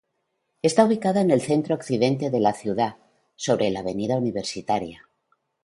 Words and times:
Está 0.63 0.83
ubicada 0.85 1.21
en 1.21 1.29
el 1.29 1.41
centro-occidente 1.43 2.31
de 2.31 2.39
la 2.39 2.53
ciudad, 2.53 2.97
sobre 3.35 3.69
la 3.69 3.81
Avenida 3.81 4.17
Universitaria. 4.17 5.07